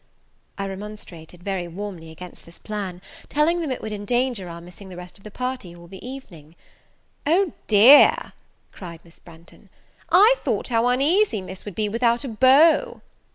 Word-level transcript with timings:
I 0.57 0.65
remonstrated 0.67 1.43
very 1.43 1.67
warmly 1.67 2.09
against 2.09 2.43
this 2.43 2.57
plan, 2.57 3.03
telling 3.29 3.61
them 3.61 3.69
it 3.69 3.83
would 3.83 3.91
endanger 3.91 4.49
our 4.49 4.59
missing 4.59 4.89
the 4.89 4.97
rest 4.97 5.19
of 5.19 5.23
the 5.23 5.29
party 5.29 5.75
all 5.75 5.85
the 5.85 6.03
evening. 6.03 6.55
"O 7.27 7.53
dear," 7.67 8.33
cried 8.71 9.01
Miss 9.03 9.19
Branghton, 9.19 9.69
"I 10.11 10.33
thought 10.39 10.69
how 10.69 10.87
uneasy 10.87 11.39
Miss 11.39 11.65
would 11.65 11.75
be 11.75 11.87
without 11.87 12.23
a 12.23 12.29
beau!" 12.29 13.01